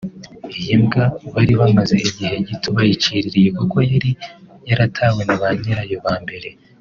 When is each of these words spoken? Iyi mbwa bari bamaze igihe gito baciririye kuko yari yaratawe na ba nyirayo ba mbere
Iyi 0.61 0.75
mbwa 0.81 1.03
bari 1.33 1.53
bamaze 1.59 1.95
igihe 2.09 2.35
gito 2.47 2.67
baciririye 2.75 3.49
kuko 3.57 3.77
yari 3.91 4.11
yaratawe 4.67 5.21
na 5.27 5.35
ba 5.41 5.49
nyirayo 5.61 5.97
ba 6.07 6.13
mbere 6.23 6.49